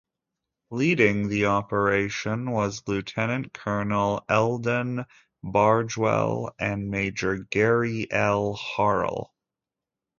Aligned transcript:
Leading 0.71 1.27
the 1.29 1.45
operation 1.45 2.49
was 2.49 2.81
Lieutenant 2.87 3.53
Colonel 3.53 4.25
Eldon 4.27 5.05
Bargewell 5.45 6.55
and 6.59 6.89
Major 6.89 7.35
Gary 7.51 8.11
L. 8.11 8.55
Harrell. 8.57 9.27